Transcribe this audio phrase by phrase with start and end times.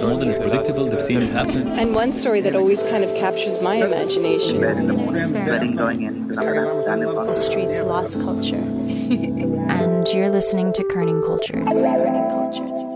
[0.00, 1.68] More than is predictable, they've seen it happen.
[1.78, 4.60] And one story that always kind of captures my imagination.
[4.60, 7.44] bed in the morning, betting going in because I'm gonna stand in front The of
[7.44, 8.56] streets lost culture.
[8.56, 11.74] and you're listening to Kerning Cultures.
[11.74, 12.86] Kerning Cultures.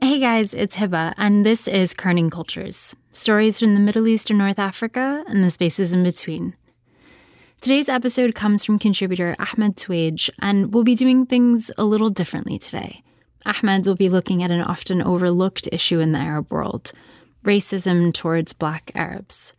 [0.00, 4.38] Hey guys, it's Hebah, and this is Kerning Cultures stories from the Middle East and
[4.38, 6.54] North Africa and the spaces in between.
[7.60, 12.56] Today's episode comes from contributor Ahmed Twaij, and we'll be doing things a little differently
[12.56, 13.02] today.
[13.44, 16.92] Ahmed will be looking at an often overlooked issue in the Arab world
[17.44, 19.54] racism towards black Arabs.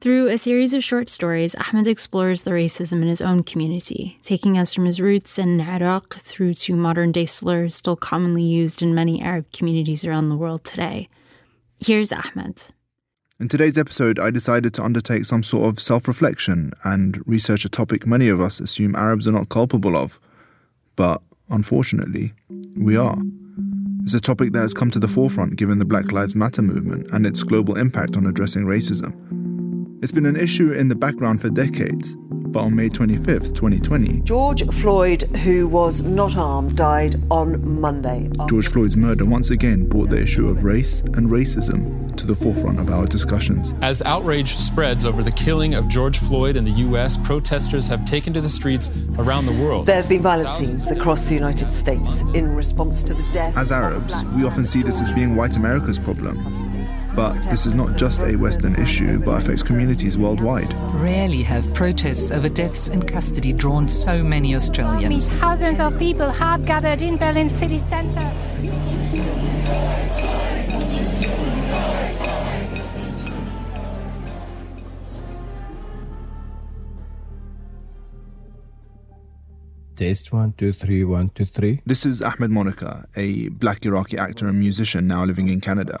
[0.00, 4.56] Through a series of short stories, Ahmed explores the racism in his own community, taking
[4.56, 8.94] us from his roots in Iraq through to modern day slurs still commonly used in
[8.94, 11.08] many Arab communities around the world today.
[11.80, 12.62] Here's Ahmed.
[13.38, 17.68] In today's episode, I decided to undertake some sort of self reflection and research a
[17.68, 20.18] topic many of us assume Arabs are not culpable of.
[20.96, 22.32] But unfortunately,
[22.78, 23.18] we are.
[24.02, 27.08] It's a topic that has come to the forefront given the Black Lives Matter movement
[27.12, 29.12] and its global impact on addressing racism.
[30.02, 32.16] It's been an issue in the background for decades,
[32.56, 38.30] but on May 25th, 2020, George Floyd, who was not armed, died on Monday.
[38.48, 42.80] George Floyd's murder once again brought the issue of race and racism to the forefront
[42.80, 43.74] of our discussions.
[43.82, 48.32] As outrage spreads over the killing of George Floyd in the U.S., protesters have taken
[48.32, 49.84] to the streets around the world.
[49.84, 53.54] There have been violent scenes across the United States in response to the death.
[53.54, 56.38] As Arabs, we often see this as being white America's problem.
[57.16, 60.70] But this is not just a Western issue, but affects communities worldwide.
[60.96, 65.30] Rarely have protests over deaths in custody drawn so many Australians.
[65.30, 68.30] Thousands of people have gathered in Berlin city center.
[79.96, 81.80] Test one, two, three, one, two, three.
[81.86, 85.98] This is Ahmed Moneka, a black Iraqi actor and musician now living in Canada.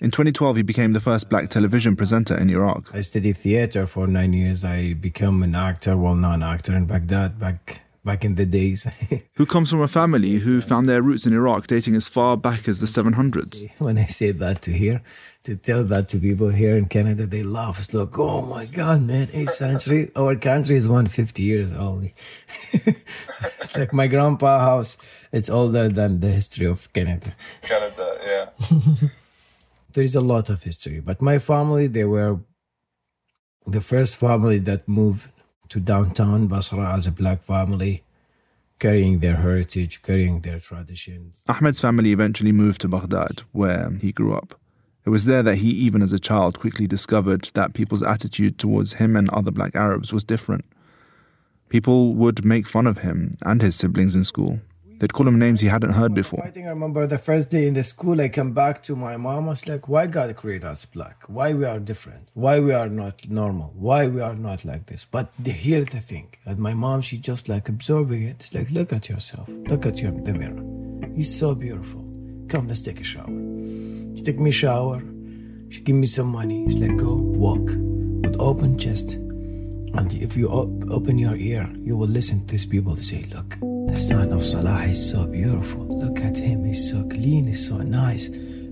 [0.00, 2.94] In 2012, he became the first black television presenter in Iraq.
[2.94, 4.64] I studied theater for nine years.
[4.64, 8.88] I became an actor, well-known actor in Baghdad back back in the days.
[9.34, 12.68] Who comes from a family who found their roots in Iraq dating as far back
[12.68, 13.68] as the 700s.
[13.78, 15.02] when I say that to here,
[15.42, 17.78] to tell that to people here in Canada, they laugh.
[17.80, 20.10] It's like, oh my God, man, 8th century.
[20.16, 22.04] Our country is 150 years old.
[22.72, 24.96] it's like my grandpa house.
[25.32, 27.34] It's older than the history of Canada.
[27.62, 29.08] Canada, yeah.
[29.98, 32.38] there is a lot of history, but my family, they were
[33.66, 35.28] the first family that moved
[35.70, 38.04] to downtown Basra as a black family,
[38.78, 41.44] carrying their heritage, carrying their traditions.
[41.48, 44.54] Ahmed's family eventually moved to Baghdad, where he grew up.
[45.04, 48.92] It was there that he, even as a child, quickly discovered that people's attitude towards
[48.92, 50.64] him and other black Arabs was different.
[51.70, 54.60] People would make fun of him and his siblings in school.
[54.98, 56.42] They'd call him names he hadn't heard before.
[56.44, 59.16] I think I remember the first day in the school, I come back to my
[59.16, 59.44] mom.
[59.46, 61.22] I was like, why God created us black?
[61.28, 62.28] Why we are different?
[62.34, 63.72] Why we are not normal?
[63.76, 65.06] Why we are not like this?
[65.08, 66.34] But the, here the thing.
[66.44, 68.36] And my mom, she just like observing it.
[68.40, 69.48] It's like, look at yourself.
[69.48, 70.64] Look at your the mirror.
[71.14, 72.00] He's so beautiful.
[72.48, 73.28] Come, let's take a shower.
[74.16, 75.00] She took me shower.
[75.70, 76.64] She give me some money.
[76.64, 77.68] It's like, go walk
[78.22, 79.14] with open chest.
[79.14, 83.24] And if you op- open your ear, you will listen to these people to say,
[83.34, 83.56] look,
[83.98, 85.86] son of Salah is so beautiful.
[85.86, 86.64] Look at him.
[86.64, 87.46] He's so clean.
[87.46, 88.26] He's so nice.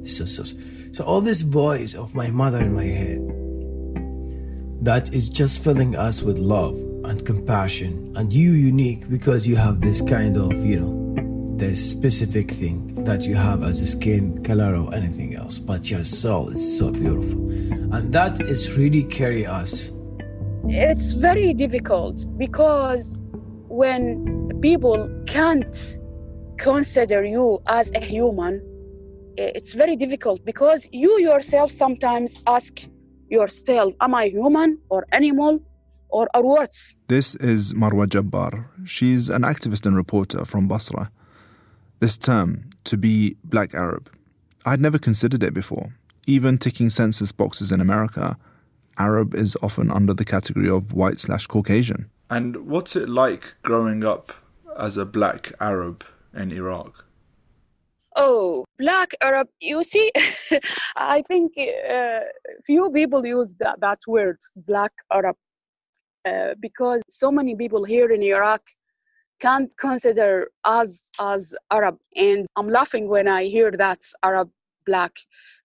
[0.04, 0.44] So, so,
[0.92, 3.20] so all this voice of my mother in my head
[4.84, 8.12] that is just filling us with love and compassion.
[8.16, 13.22] And you unique because you have this kind of, you know, this specific thing that
[13.22, 15.58] you have as a skin color or anything else.
[15.58, 17.50] But your soul is so beautiful.
[17.92, 19.90] And that is really carry us
[20.68, 23.18] it's very difficult because
[23.68, 25.98] when people can't
[26.56, 28.54] consider you as a human
[29.36, 32.88] eh, it's very difficult because you yourself sometimes ask
[33.28, 35.60] yourself am i human or animal
[36.08, 38.66] or, or worse This is Marwa Jabbar.
[38.86, 41.10] She's an activist and reporter from Basra.
[41.98, 44.10] This term, to be black Arab,
[44.64, 45.94] I'd never considered it before.
[46.26, 48.38] Even ticking census boxes in America,
[48.98, 52.08] Arab is often under the category of white slash Caucasian.
[52.30, 54.32] And what's it like growing up
[54.78, 57.06] as a black Arab in Iraq?
[58.16, 60.10] oh black arab you see
[60.96, 62.20] i think uh,
[62.64, 65.36] few people use that, that word black arab
[66.26, 68.62] uh, because so many people here in iraq
[69.38, 71.98] can't consider us as arab.
[72.16, 74.50] And i'm laughing when i hear that's arab
[74.86, 75.12] black.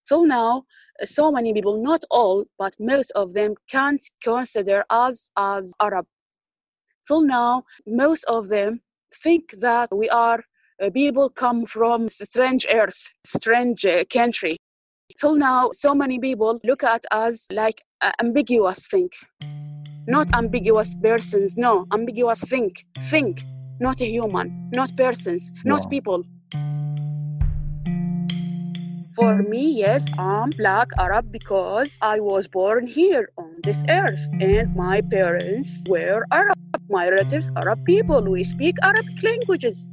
[0.05, 0.65] Till now
[1.03, 6.05] so many people not all but most of them can't consider us as arab.
[7.07, 8.81] Till now most of them
[9.23, 10.43] think that we are
[10.81, 14.57] uh, people come from strange earth, strange uh, country.
[15.17, 19.09] Till now, so many people look at us like uh, ambiguous thing.
[20.07, 23.43] Not ambiguous persons, no, ambiguous think, think,
[23.79, 25.89] not a human, not persons, not Wow.
[25.89, 26.23] people.
[29.15, 34.73] For me, yes, I'm black Arab because I was born here on this earth and
[34.73, 36.55] my parents were Arab.
[36.89, 38.23] My relatives Arab people.
[38.23, 39.89] We speak Arabic languages.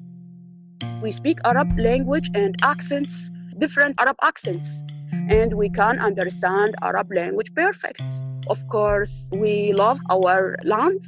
[1.03, 7.53] We speak Arab language and accents, different Arab accents, and we can understand Arab language
[7.55, 8.03] perfect.
[8.47, 11.03] Of course, we love our land,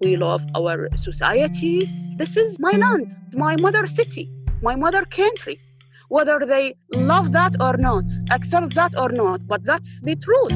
[0.00, 1.90] we love our society.
[2.16, 4.30] This is my land, my mother city,
[4.62, 5.58] my mother country.
[6.08, 10.52] Whether they love that or not, accept that or not, but that's the truth.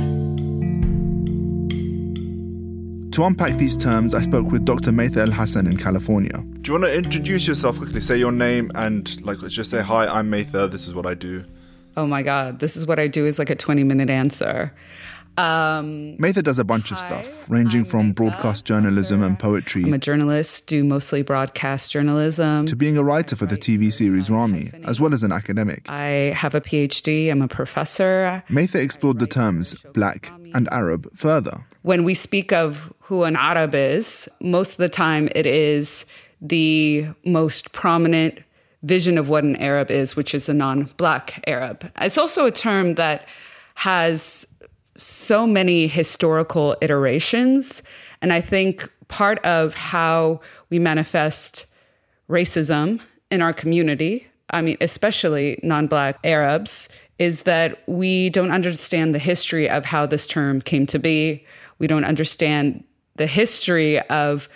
[3.13, 4.93] To unpack these terms, I spoke with Dr.
[4.93, 6.45] Maytha Alhassen in California.
[6.61, 8.01] Do you want to introduce yourself quickly?
[8.01, 10.07] Say your name and like let's just say hi.
[10.07, 10.71] I'm Maytha.
[10.71, 11.45] This is what I do.
[11.97, 14.73] Oh my God, this is what I do is like a 20 minute answer.
[15.41, 19.99] Um, Maytha does a bunch of stuff, ranging from broadcast journalism and poetry I'm a
[19.99, 22.67] journalist, do mostly broadcast journalism.
[22.67, 25.89] to being a writer for the TV series Ramy, as well as an academic.
[25.89, 28.43] I have a PhD, I'm a professor.
[28.51, 31.65] Maytha explored the terms black and Arab further.
[31.83, 36.05] When we speak of who an Arab is, most of the time it is
[36.43, 38.41] the most prominent
[38.83, 41.91] vision of what an Arab is, which is a non black Arab.
[41.99, 43.27] It's also a term that
[43.77, 44.47] has
[45.01, 47.83] so many historical iterations.
[48.23, 51.67] And I think part of how we manifest
[52.29, 53.01] racism
[53.31, 56.89] in our community, I mean, especially non black Arabs,
[57.19, 61.45] is that we don't understand the history of how this term came to be.
[61.79, 62.83] We don't understand
[63.17, 64.49] the history of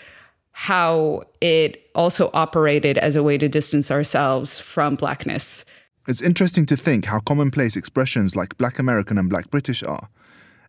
[0.53, 5.65] how it also operated as a way to distance ourselves from blackness.
[6.07, 10.09] It's interesting to think how commonplace expressions like black American and black British are,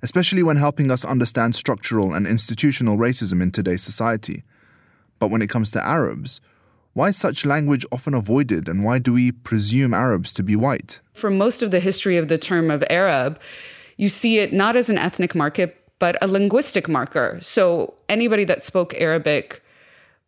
[0.06, 4.44] especially when helping us understand structural and institutional racism in today's society.
[5.18, 6.42] But when it comes to Arabs,
[6.94, 11.02] why is such language often avoided and why do we presume Arabs to be white?
[11.16, 13.40] For most of the history of the term of Arab,
[13.98, 17.40] you see it not as an ethnic marker, but a linguistic marker.
[17.42, 19.64] So anybody that spoke Arabic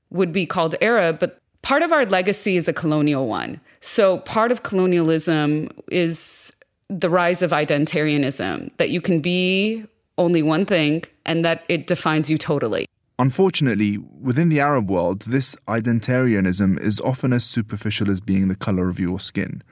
[0.10, 3.62] would be called Arab, but part of our legacy is a colonial one.
[3.82, 6.52] So part of colonialism is
[6.90, 9.86] the rise of identitarianism, that you can be
[10.18, 12.88] only one thing and that it defines you totally.
[13.20, 18.90] Unfortunately, within the Arab world, this identitarianism is often as superficial as being the color
[18.90, 19.64] of your skin,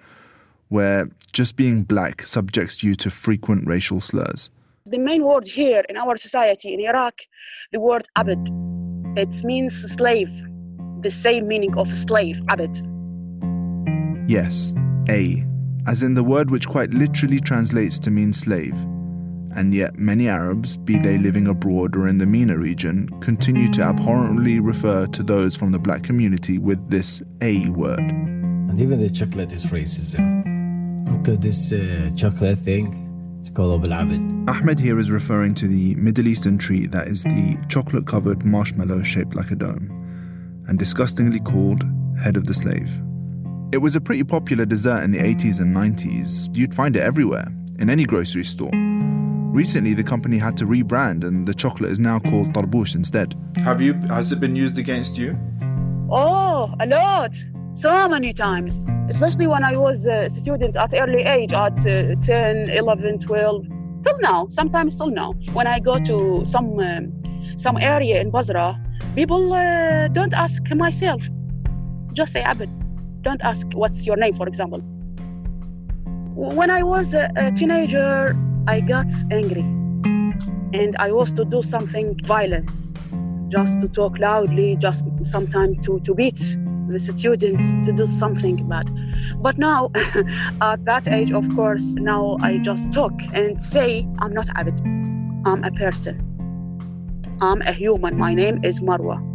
[0.69, 4.49] where just being black subjects you to frequent racial slurs.
[4.85, 7.21] The main word here in our society in Iraq,
[7.71, 8.49] the word abd,
[9.15, 10.29] it means slave,
[11.01, 12.81] the same meaning of slave, abd.
[14.27, 14.73] Yes,
[15.07, 15.45] A,
[15.87, 18.75] as in the word which quite literally translates to mean slave.
[19.55, 23.83] And yet, many Arabs, be they living abroad or in the MENA region, continue to
[23.83, 27.99] abhorrently refer to those from the black community with this A word.
[27.99, 30.43] And even the chocolate is racism.
[31.19, 34.49] Because this uh, chocolate thing, it's called Abu Abid.
[34.49, 39.03] Ahmed here is referring to the Middle Eastern treat that is the chocolate covered marshmallow
[39.03, 39.89] shaped like a dome,
[40.67, 41.83] and disgustingly called
[42.21, 42.91] Head of the Slave.
[43.71, 46.55] It was a pretty popular dessert in the 80s and 90s.
[46.55, 47.47] You'd find it everywhere,
[47.79, 48.71] in any grocery store.
[48.73, 53.33] Recently, the company had to rebrand, and the chocolate is now called tarbush instead.
[53.57, 53.93] Have you?
[54.09, 55.37] Has it been used against you?
[56.11, 57.33] Oh, a lot.
[57.73, 58.85] So many times.
[59.09, 63.65] Especially when I was a student at early age, at uh, 10, 11, 12.
[64.03, 65.33] Till now, sometimes till now.
[65.53, 67.17] When I go to some um,
[67.57, 68.79] some area in Basra,
[69.15, 71.27] people uh, don't ask myself.
[72.13, 72.69] Just say Abed.
[73.25, 74.81] Don't ask what's your name, for example.
[76.35, 79.65] When I was a, a teenager, I got angry.
[80.73, 82.93] And I was to do something violence
[83.49, 86.39] just to talk loudly, just sometimes to, to beat
[86.87, 88.91] the students, to do something bad.
[89.41, 89.89] But now,
[90.61, 94.79] at that age, of course, now I just talk and say, I'm not Abid.
[95.47, 96.21] I'm a person.
[97.41, 98.19] I'm a human.
[98.19, 99.34] My name is Marwa.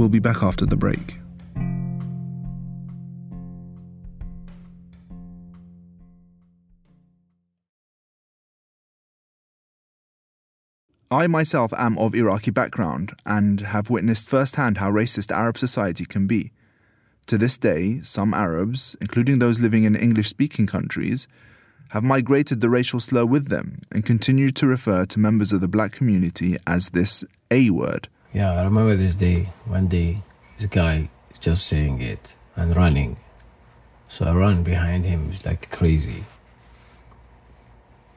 [0.00, 1.18] We'll be back after the break.
[11.10, 16.26] I myself am of Iraqi background and have witnessed firsthand how racist Arab society can
[16.26, 16.52] be.
[17.26, 21.28] To this day, some Arabs, including those living in English speaking countries,
[21.90, 25.68] have migrated the racial slur with them and continue to refer to members of the
[25.68, 28.08] black community as this A word.
[28.32, 30.18] Yeah, I remember this day, one day,
[30.56, 31.08] this guy
[31.40, 33.16] just saying it and running.
[34.06, 36.24] So I run behind him, it's like crazy.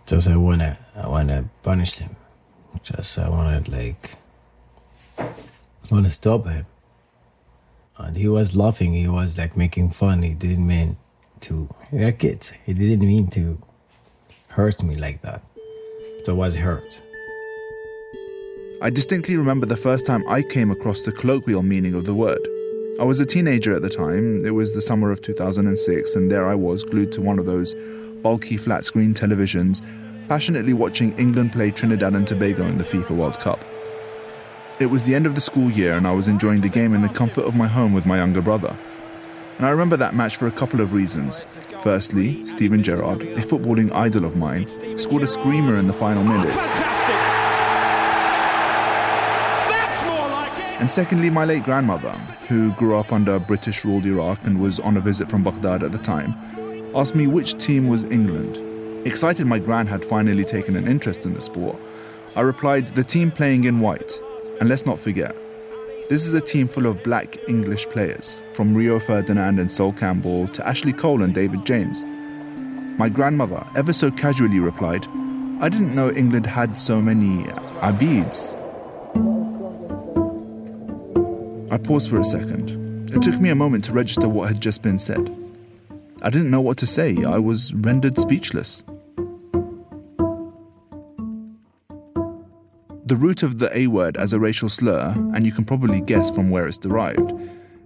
[0.06, 2.16] Just I wanna, I wanna punish him.
[2.84, 4.16] Just I wanna like,
[5.92, 6.68] wanna stop him.
[7.98, 10.98] And he was laughing, he was like making fun, he didn't mean
[11.40, 13.58] to, are kids, he didn't mean to
[14.50, 15.42] hurt me like that.
[16.24, 17.02] So I was hurt.
[18.84, 22.46] I distinctly remember the first time I came across the colloquial meaning of the word.
[23.00, 26.46] I was a teenager at the time, it was the summer of 2006, and there
[26.46, 27.76] I was glued to one of those
[28.22, 29.82] bulky flat screen televisions,
[30.28, 33.64] passionately watching England play Trinidad and Tobago in the FIFA World Cup.
[34.82, 37.02] It was the end of the school year, and I was enjoying the game in
[37.02, 38.76] the comfort of my home with my younger brother.
[39.60, 41.46] And I remember that match for a couple of reasons.
[41.84, 46.76] Firstly, Steven Gerrard, a footballing idol of mine, scored a screamer in the final minutes.
[50.84, 52.12] And secondly, my late grandmother,
[52.50, 55.94] who grew up under British ruled Iraq and was on a visit from Baghdad at
[55.94, 56.36] the time,
[56.94, 59.08] asked me which team was England.
[59.08, 61.80] Excited my gran had finally taken an interest in the sport,
[62.36, 64.20] I replied, the team playing in white.
[64.60, 65.34] And let's not forget,
[66.10, 70.50] this is a team full of black English players, from Rio Ferdinand and Sol Campbell
[70.50, 72.04] to Ashley Cole and David James.
[73.00, 75.08] My grandmother, ever so casually, replied,
[75.62, 77.46] I didn't know England had so many
[77.80, 78.58] Abids.
[81.74, 83.10] I paused for a second.
[83.16, 85.36] It took me a moment to register what had just been said.
[86.22, 88.84] I didn't know what to say, I was rendered speechless.
[93.06, 96.30] The root of the A word as a racial slur, and you can probably guess
[96.30, 97.34] from where it's derived,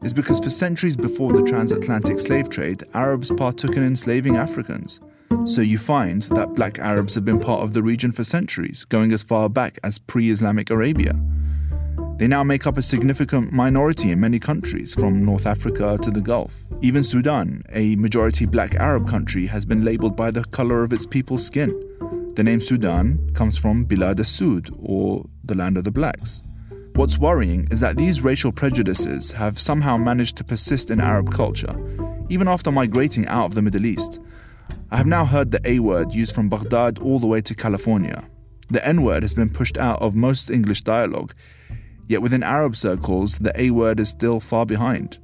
[0.04, 5.00] is because for centuries before the transatlantic slave trade, Arabs partook in enslaving Africans.
[5.46, 9.14] So you find that black Arabs have been part of the region for centuries, going
[9.14, 11.18] as far back as pre Islamic Arabia.
[12.18, 16.20] They now make up a significant minority in many countries, from North Africa to the
[16.20, 16.66] Gulf.
[16.82, 21.06] Even Sudan, a majority black Arab country, has been labeled by the color of its
[21.06, 21.70] people's skin.
[22.34, 26.42] The name Sudan comes from Bilad al-Sud, or the land of the blacks.
[26.96, 31.76] What's worrying is that these racial prejudices have somehow managed to persist in Arab culture,
[32.30, 34.20] even after migrating out of the Middle East.
[34.90, 38.28] I have now heard the A word used from Baghdad all the way to California.
[38.70, 41.36] The N word has been pushed out of most English dialogue,
[42.08, 45.18] Yet within Arab circles, the A word is still far behind.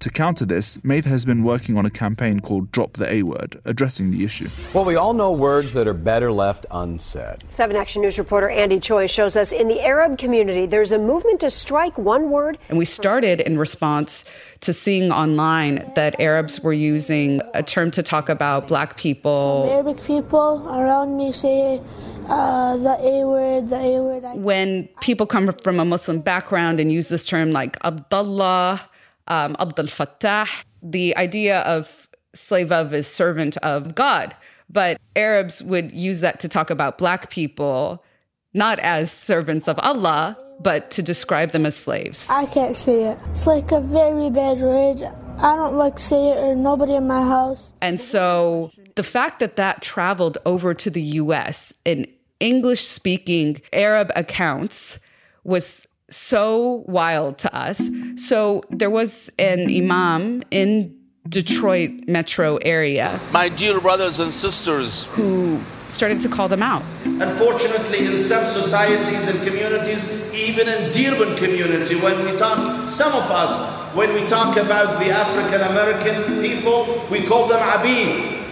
[0.00, 3.60] To counter this, Maytha has been working on a campaign called Drop the A Word,
[3.64, 4.48] addressing the issue.
[4.72, 7.42] Well, we all know words that are better left unsaid.
[7.48, 11.40] 7 Action News reporter Andy Choi shows us in the Arab community, there's a movement
[11.40, 12.58] to strike one word.
[12.68, 14.24] And we started in response
[14.60, 19.64] to seeing online that Arabs were using a term to talk about black people.
[19.66, 21.82] Some Arabic people around me say
[22.28, 24.24] uh, the A word, the A word.
[24.34, 28.82] When people come from a Muslim background and use this term like Abdullah,
[29.28, 30.48] um, Abdul Fattah,
[30.82, 34.34] the idea of slave of is servant of God.
[34.70, 38.04] But Arabs would use that to talk about black people,
[38.52, 42.28] not as servants of Allah, but to describe them as slaves.
[42.28, 43.18] I can't say it.
[43.30, 45.02] It's like a very bad word.
[45.38, 47.72] I don't like say it or nobody in my house.
[47.80, 52.06] And so the fact that that traveled over to the US in
[52.40, 54.98] English speaking Arab accounts
[55.44, 57.90] was so wild to us.
[58.16, 60.94] So there was an imam in
[61.28, 63.20] Detroit metro area.
[63.32, 65.04] My dear brothers and sisters.
[65.12, 66.82] Who started to call them out.
[67.04, 70.02] Unfortunately, in some societies and communities,
[70.32, 75.10] even in Dearborn community, when we talk, some of us, when we talk about the
[75.10, 78.46] African American people, we call them Abid.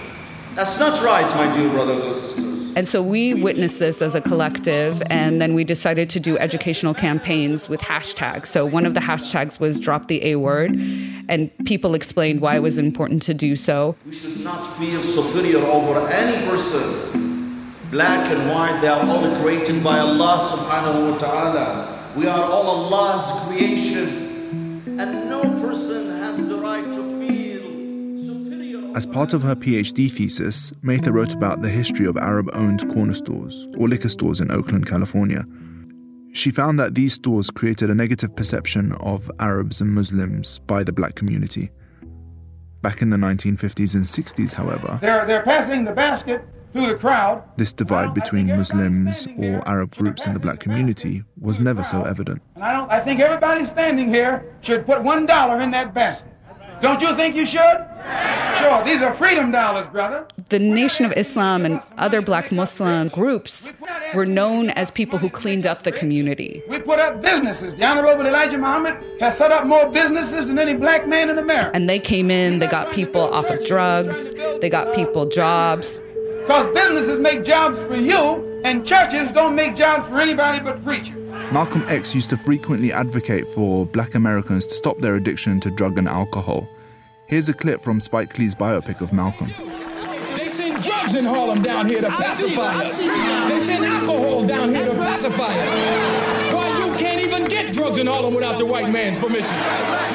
[0.54, 2.45] That's not right, my dear brothers and sisters.
[2.76, 6.92] And so we witnessed this as a collective, and then we decided to do educational
[6.92, 8.46] campaigns with hashtags.
[8.48, 10.76] So one of the hashtags was drop the A word,
[11.26, 13.96] and people explained why it was important to do so.
[14.04, 17.72] We should not feel superior over any person.
[17.90, 22.12] Black and white, they are all created by Allah subhanahu wa ta'ala.
[22.14, 25.40] We are all Allah's creation, and no
[28.96, 33.12] as part of her PhD thesis, Maytha wrote about the history of Arab owned corner
[33.12, 35.44] stores, or liquor stores in Oakland, California.
[36.32, 40.92] She found that these stores created a negative perception of Arabs and Muslims by the
[40.92, 41.68] black community.
[42.80, 47.42] Back in the 1950s and 60s, however, they're, they're passing the basket through the crowd.
[47.58, 52.40] This divide between Muslims or Arab groups in the black community was never so evident.
[52.54, 56.32] And I, don't, I think everybody standing here should put one dollar in that basket.
[56.82, 57.86] Don't you think you should?
[58.58, 60.26] Sure, these are freedom dollars, brother.
[60.50, 63.70] The Nation of Islam and other black Muslim groups
[64.14, 66.62] were known as people who cleaned up the community.
[66.68, 67.74] We put up businesses.
[67.74, 71.70] The Honorable Elijah Muhammad has set up more businesses than any black man in America.
[71.74, 75.98] And they came in, they got people off of drugs, they got people jobs.
[76.42, 81.25] Because businesses make jobs for you, and churches don't make jobs for anybody but preachers.
[81.52, 85.96] Malcolm X used to frequently advocate for black Americans to stop their addiction to drug
[85.96, 86.66] and alcohol.
[87.26, 89.48] Here's a clip from Spike Lee's biopic of Malcolm.
[90.36, 93.00] They send drugs in Harlem down here to pacify us.
[93.02, 96.52] They send alcohol down here to pacify us.
[96.52, 99.56] Why you can't even get drugs in Harlem without the white man's permission?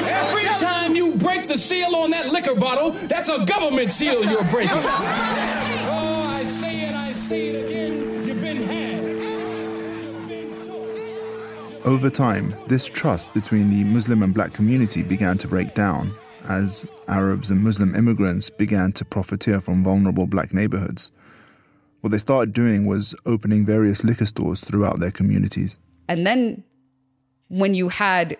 [0.04, 4.44] Every time you break the seal on that liquor bottle, that's a government seal you're
[4.44, 4.76] breaking.
[4.76, 7.81] Oh, I say it, I say it again.
[11.84, 16.12] Over time, this trust between the Muslim and black community began to break down
[16.48, 21.10] as Arabs and Muslim immigrants began to profiteer from vulnerable black neighborhoods.
[22.00, 25.76] What they started doing was opening various liquor stores throughout their communities.
[26.08, 26.62] And then
[27.48, 28.36] when you had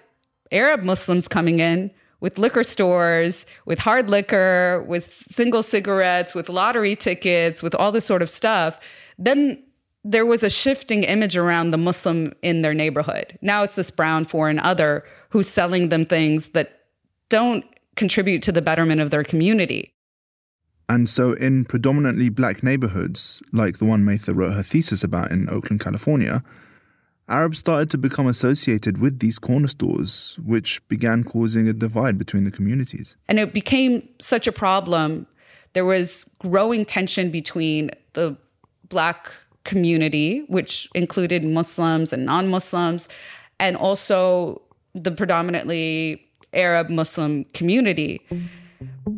[0.53, 6.95] Arab Muslims coming in with liquor stores, with hard liquor, with single cigarettes, with lottery
[6.95, 8.79] tickets, with all this sort of stuff,
[9.19, 9.61] then
[10.05, 13.39] there was a shifting image around the Muslim in their neighborhood.
[13.41, 16.81] Now it's this brown foreign other who's selling them things that
[17.29, 17.65] don't
[17.97, 19.93] contribute to the betterment of their community.
[20.89, 25.49] And so, in predominantly black neighborhoods, like the one Maytha wrote her thesis about in
[25.49, 26.43] Oakland, California,
[27.29, 32.45] Arabs started to become associated with these corner stores, which began causing a divide between
[32.45, 33.17] the communities.
[33.29, 35.27] And it became such a problem.
[35.73, 38.37] There was growing tension between the
[38.89, 39.33] black
[39.65, 43.09] community, which included Muslims and non Muslims,
[43.59, 44.61] and also
[44.95, 48.21] the predominantly Arab Muslim community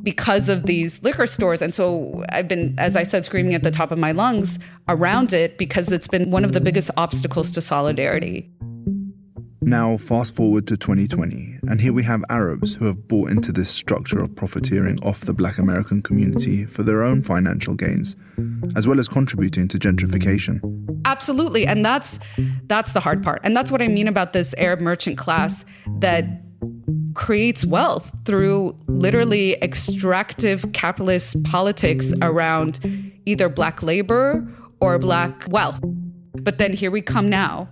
[0.02, 1.62] because of these liquor stores.
[1.62, 4.58] And so I've been, as I said, screaming at the top of my lungs
[4.88, 8.48] around it because it's been one of the biggest obstacles to solidarity.
[9.66, 13.70] Now, fast forward to 2020, and here we have Arabs who have bought into this
[13.70, 18.14] structure of profiteering off the black American community for their own financial gains,
[18.76, 20.60] as well as contributing to gentrification.
[21.06, 22.18] Absolutely, and that's
[22.66, 23.40] that's the hard part.
[23.42, 25.64] And that's what I mean about this Arab merchant class
[26.00, 26.26] that
[27.14, 32.80] creates wealth through literally extractive capitalist politics around
[33.24, 34.46] either black labor
[34.80, 35.80] or black wealth.
[36.34, 37.70] But then here we come now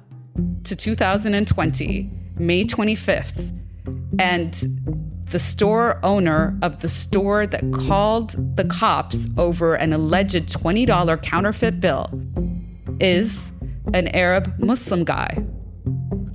[0.64, 3.58] to 2020, May 25th,
[4.18, 11.22] and the store owner of the store that called the cops over an alleged $20
[11.22, 12.10] counterfeit bill
[13.00, 13.50] is
[13.94, 15.42] an Arab Muslim guy.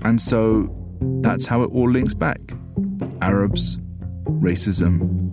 [0.03, 0.73] And so
[1.21, 2.39] that's how it all links back
[3.21, 3.77] Arabs,
[4.25, 5.31] racism,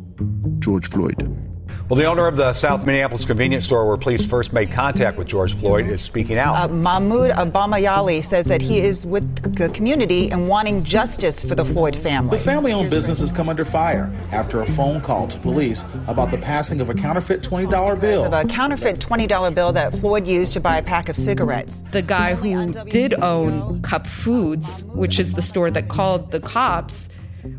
[0.58, 1.43] George Floyd.
[1.90, 5.28] Well, the owner of the South Minneapolis convenience store where police first made contact with
[5.28, 6.54] George Floyd is speaking out.
[6.54, 11.64] Uh, Mahmoud Abumayyaleh says that he is with the community and wanting justice for the
[11.64, 12.38] Floyd family.
[12.38, 16.30] The family owned business has come under fire after a phone call to police about
[16.30, 18.24] the passing of a counterfeit $20 bill.
[18.24, 21.84] Of a counterfeit $20 bill that Floyd used to buy a pack of cigarettes.
[21.92, 27.10] The guy who did own Cup Foods, which is the store that called the cops,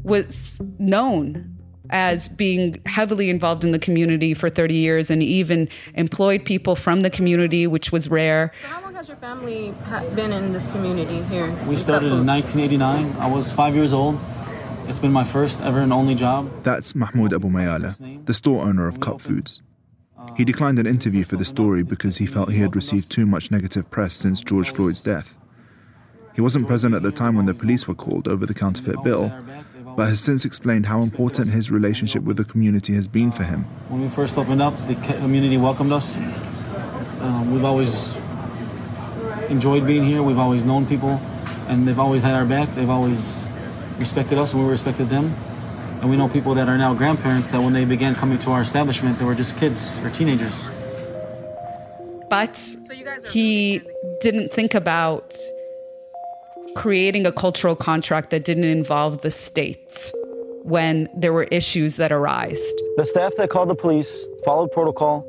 [0.02, 1.55] was known
[1.90, 7.02] as being heavily involved in the community for 30 years and even employed people from
[7.02, 8.52] the community, which was rare.
[8.62, 9.74] So, how long has your family
[10.16, 11.52] been in this community here?
[11.68, 13.16] We started in 1989.
[13.20, 14.20] I was five years old.
[14.88, 16.64] It's been my first ever and only job.
[16.64, 19.62] That's Mahmoud Abumayyaleh, the store owner of Cup Foods.
[20.36, 23.52] He declined an interview for the story because he felt he had received too much
[23.52, 25.36] negative press since George Floyd's death.
[26.36, 29.32] He wasn't present at the time when the police were called over the counterfeit bill,
[29.96, 33.64] but has since explained how important his relationship with the community has been for him.
[33.90, 36.18] When we first opened up, the community welcomed us.
[37.20, 38.16] Um, we've always
[39.50, 40.22] enjoyed being here.
[40.22, 41.22] We've always known people,
[41.68, 42.74] and they've always had our back.
[42.76, 43.46] They've always
[43.98, 45.34] respected us, and we respected them.
[46.02, 48.62] And we know people that are now grandparents that when they began coming to our
[48.62, 50.66] establishment, they were just kids or teenagers.
[52.30, 52.60] But
[53.32, 53.82] he
[54.20, 55.34] didn't think about
[56.76, 60.12] creating a cultural contract that didn't involve the state
[60.64, 62.82] when there were issues that arised.
[62.98, 65.22] The staff that called the police followed protocol.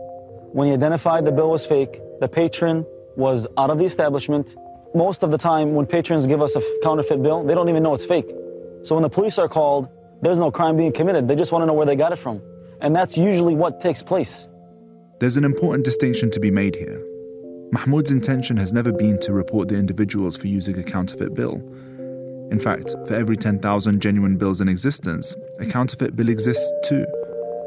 [0.52, 2.84] When he identified the bill was fake, the patron
[3.16, 4.56] was out of the establishment.
[4.94, 7.94] Most of the time, when patrons give us a counterfeit bill, they don't even know
[7.94, 8.28] it's fake.
[8.82, 9.88] So when the police are called,
[10.22, 11.28] there's no crime being committed.
[11.28, 12.42] They just want to know where they got it from.
[12.80, 14.48] And that's usually what takes place.
[15.20, 17.02] There's an important distinction to be made here.
[17.72, 21.54] Mahmoud's intention has never been to report the individuals for using a counterfeit bill.
[22.52, 27.04] In fact, for every 10,000 genuine bills in existence, a counterfeit bill exists too.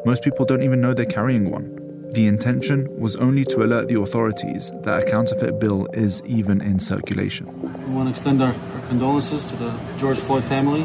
[0.06, 1.76] Most people don't even know they're carrying one.
[2.14, 6.80] The intention was only to alert the authorities that a counterfeit bill is even in
[6.80, 7.46] circulation.
[7.62, 10.84] We want to extend our, our condolences to the George Floyd family,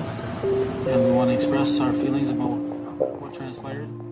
[0.91, 4.04] and we want to express our feelings about what transpired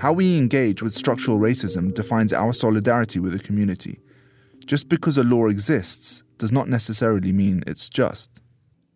[0.00, 4.00] How we engage with structural racism defines our solidarity with a community.
[4.64, 8.40] Just because a law exists does not necessarily mean it's just.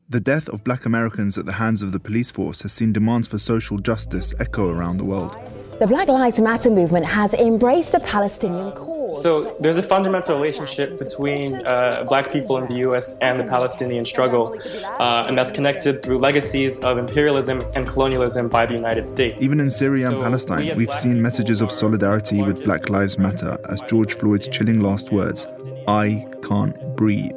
[0.09, 3.29] The death of black Americans at the hands of the police force has seen demands
[3.29, 5.37] for social justice echo around the world.
[5.79, 8.94] The Black Lives Matter movement has embraced the Palestinian cause.
[9.23, 14.05] So there's a fundamental relationship between uh, black people in the US and the Palestinian
[14.05, 14.59] struggle,
[14.99, 19.43] uh, and that's connected through legacies of imperialism and colonialism by the United States.
[19.43, 22.89] Even in Syria and So we Palestine, as we've seen messages of solidarity with Black
[22.89, 25.47] Lives Matter as George Floyd's chilling last words,
[25.87, 27.33] I can't breathe,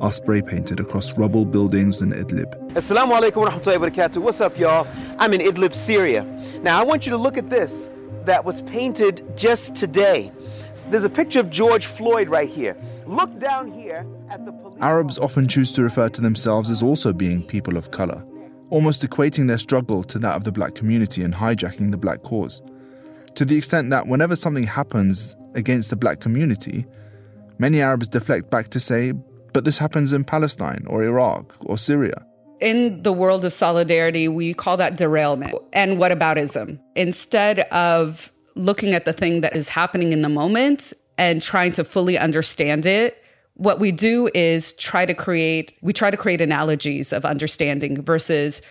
[0.00, 2.54] are spray painted across rubble buildings in Idlib.
[2.72, 4.18] Assalamu alaikum wa rahmatullahi wa barakatuh.
[4.18, 4.86] What's up, y'all?
[5.18, 6.24] I'm in Idlib, Syria.
[6.62, 7.90] Now, I want you to look at this
[8.24, 10.32] that was painted just today.
[10.90, 12.76] There's a picture of George Floyd right here.
[13.06, 14.82] Look down here at the police.
[14.82, 18.26] Arabs often choose to refer to themselves as also being people of colour,
[18.70, 22.60] almost equating their struggle to that of the black community and hijacking the black cause.
[23.36, 26.86] To the extent that whenever something happens against the black community,
[27.58, 29.12] many Arabs deflect back to say,
[29.52, 32.26] but this happens in Palestine or Iraq or Syria.
[32.60, 36.80] In the world of solidarity, we call that derailment and whataboutism.
[36.96, 41.84] Instead of looking at the thing that is happening in the moment and trying to
[41.84, 43.22] fully understand it,
[43.54, 48.62] what we do is try to create we try to create analogies of understanding versus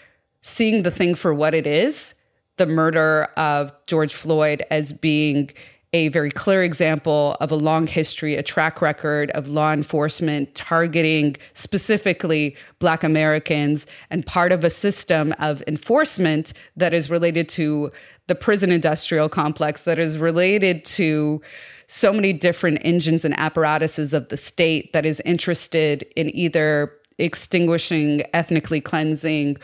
[0.42, 2.16] seeing the thing for what it is,
[2.58, 5.52] the murder of George Floyd as being
[5.92, 11.36] a very clear example of a long history, a track record of law enforcement targeting
[11.54, 17.92] specifically Black Americans and part of a system of enforcement that is related to
[18.30, 21.42] the prison industrial complex, that is related to
[21.88, 28.24] so many different engines and apparatuses of the state that is interested in either extinguishing,
[28.34, 29.58] ethnically cleansing,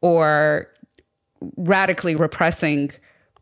[0.00, 0.68] or
[1.56, 2.90] radically repressing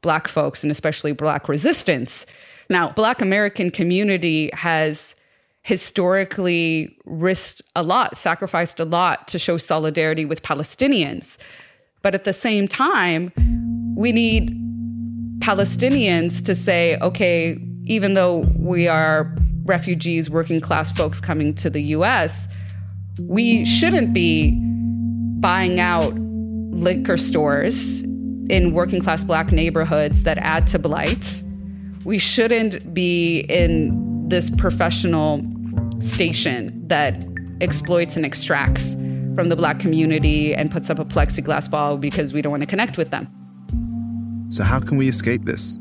[0.03, 2.27] Black folks and especially Black resistance.
[2.69, 5.17] Now, Black American community has
[5.63, 11.39] historically risked a lot, sacrificed a lot to show solidarity with Palestinians.
[12.03, 13.33] But at the same time,
[13.97, 14.66] we need
[15.39, 21.83] Palestinians to say, okay, even though we are refugees, working class folks coming to the
[21.83, 22.49] US,
[23.23, 24.59] we shouldn't be
[25.41, 28.01] buying out liquor stores
[28.49, 31.43] in working class black neighborhoods that add to blight.
[32.05, 35.45] We shouldn't be in this professional
[36.01, 37.25] station that
[37.61, 38.95] exploits and extracts
[39.35, 42.67] from the black community and puts up a plexiglass wall because we don't want to
[42.67, 43.29] connect with them.
[44.51, 45.79] So, how can we escape this?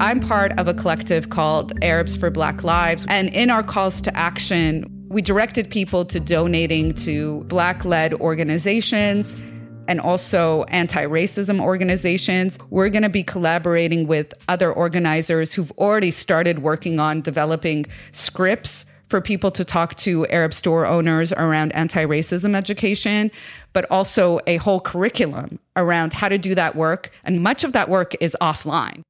[0.00, 3.04] I'm part of a collective called Arabs for Black Lives.
[3.08, 9.42] And in our calls to action, we directed people to donating to Black led organizations
[9.88, 12.58] and also anti racism organizations.
[12.70, 18.84] We're going to be collaborating with other organizers who've already started working on developing scripts
[19.08, 23.30] for people to talk to Arab store owners around anti racism education,
[23.72, 27.10] but also a whole curriculum around how to do that work.
[27.24, 29.02] And much of that work is offline.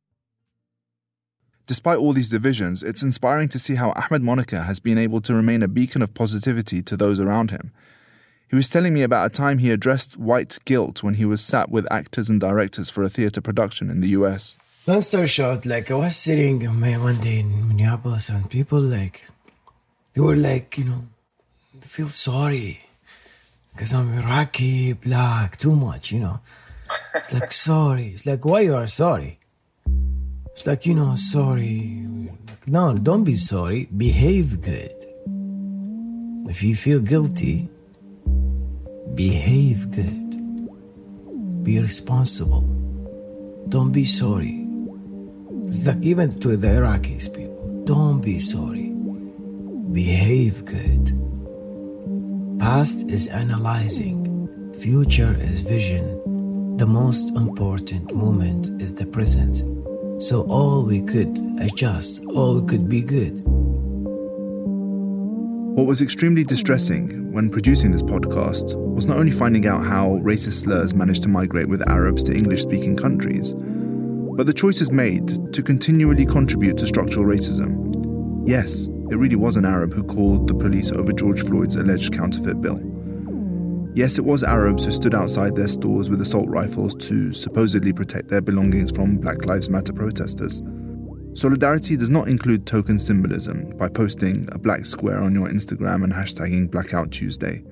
[1.67, 5.35] Despite all these divisions, it's inspiring to see how Ahmed Moneka has been able to
[5.35, 7.73] remain a beacon of positivity to those around him.
[8.49, 11.71] He was telling me about a time he addressed white guilt when he was sat
[11.71, 14.57] with actors and directors for a theatre production in the US.
[14.87, 19.29] Long story short, like I was sitting one day in Minneapolis and people like,
[20.19, 21.03] they were like, you know,
[21.81, 22.81] feel sorry
[23.71, 26.41] because I'm Iraqi, black, too much, you know.
[27.15, 28.07] It's like, sorry.
[28.15, 29.39] It's like, why you are sorry?
[30.51, 32.05] It's like, you know, sorry.
[32.49, 33.89] Like, no, don't be sorry.
[33.97, 34.97] Behave good.
[36.51, 37.69] If you feel guilty,
[39.15, 41.63] behave good.
[41.63, 42.67] Be responsible.
[43.69, 44.67] Don't be sorry.
[45.69, 48.78] It's like even to the Iraqis people, don't be sorry.
[49.93, 51.13] Behave good.
[52.59, 56.77] Past is analyzing, future is vision.
[56.77, 59.63] The most important moment is the present.
[60.23, 63.41] So all we could adjust, all we could be good.
[65.75, 70.65] What was extremely distressing when producing this podcast was not only finding out how racist
[70.65, 75.63] slurs managed to migrate with Arabs to English speaking countries, but the choices made to
[75.63, 78.43] continually contribute to structural racism.
[78.47, 82.61] Yes, it really was an Arab who called the police over George Floyd's alleged counterfeit
[82.61, 82.81] bill.
[83.95, 88.29] Yes, it was Arabs who stood outside their stores with assault rifles to supposedly protect
[88.29, 90.63] their belongings from Black Lives Matter protesters.
[91.33, 96.13] Solidarity does not include token symbolism by posting a black square on your Instagram and
[96.13, 97.65] hashtagging Blackout Tuesday.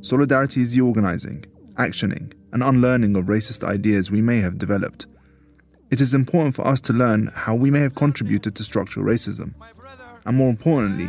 [0.00, 5.06] Solidarity is the organizing, actioning, and unlearning of racist ideas we may have developed.
[5.90, 9.54] It is important for us to learn how we may have contributed to structural racism,
[10.26, 11.08] and more importantly,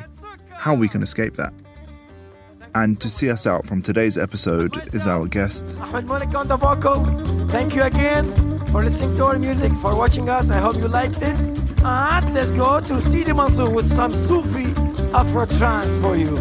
[0.51, 1.53] how we can escape that.
[2.75, 6.58] And to see us out from today's episode is our guest, Ahmed Malik on the
[6.58, 7.03] vocal.
[7.47, 8.25] Thank you again
[8.67, 10.51] for listening to our music, for watching us.
[10.51, 11.36] I hope you liked it.
[11.84, 14.73] And let's go to Sidi Mansour with some Sufi
[15.13, 16.38] Afro trance for you.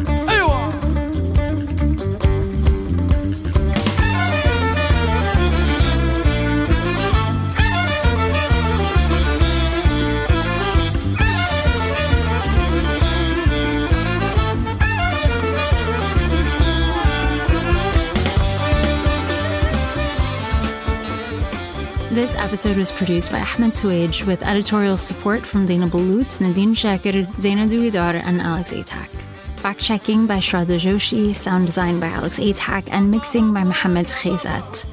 [22.17, 27.27] This episode was produced by Ahmed Twaij with editorial support from Dana Ballout, Nadine Shakir,
[27.35, 29.11] Zaina Duidar, and Alex Atack.
[29.59, 34.87] Fact checking by Shraddha Joshi, sound design by Alex Atack, and mixing by Mohammed Khizat.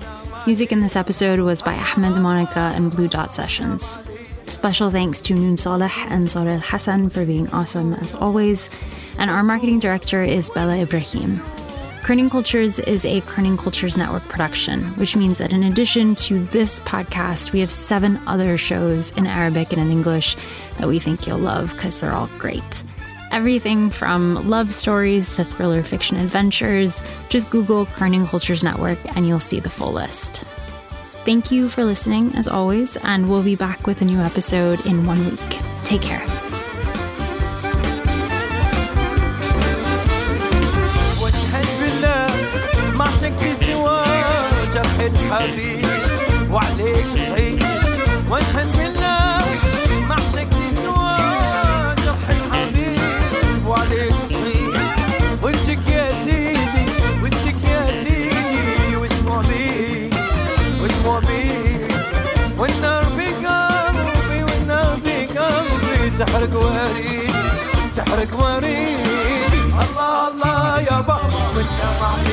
[0.45, 3.97] Music in this episode was by Ahmed Moneka and Blue Dot Sessions.
[4.47, 8.69] Special thanks to Noon Saleh and Sorel Hassan for being awesome as always,
[9.17, 11.41] and our marketing director is Bella Ibrahim.
[12.03, 16.81] Kerning Cultures is a Kerning Cultures Network production, which means that in addition to this
[16.81, 20.35] podcast, we have seven other shows in Arabic and in English
[20.79, 22.83] that we think you'll love because they're all great.
[23.31, 27.01] Everything from love stories to thriller fiction adventures.
[27.29, 30.43] Just Google Kerning Cultures Network and you'll see the full list.
[31.23, 35.05] Thank you for listening, as always, and we'll be back with a new episode in
[35.05, 35.59] one week.
[35.85, 36.52] Take care.
[48.33, 49.45] واشهد بالله
[50.09, 51.17] ما شك سوى
[52.05, 54.73] جرح الحبيب وعليش صعيب
[55.43, 56.85] وانتك يا سيدي
[57.23, 60.09] وانتك يا سيدي واسمع بي
[60.81, 61.43] واسمع بي.
[62.57, 67.33] والنار بقلبي والنار بقلبي تحرق وريد
[67.95, 68.99] تحرق وريد
[69.83, 71.19] الله الله يا بابا
[71.55, 72.32] واسلام عليك